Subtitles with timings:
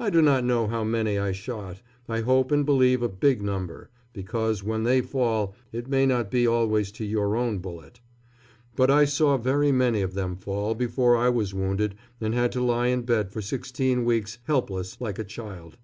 [0.00, 3.90] I do not know how many I shot I hope and believe a big number
[4.14, 8.00] because when they fall it may not be always to your own bullet.
[8.76, 12.62] But I saw very many of them fall before I was wounded and had to
[12.64, 15.76] lie in bed for sixteen weeks, helpless, like a child.